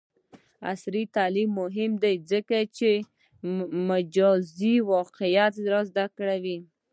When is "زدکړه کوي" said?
5.95-6.57